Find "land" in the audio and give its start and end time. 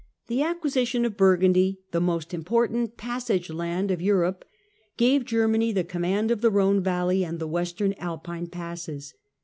3.51-3.91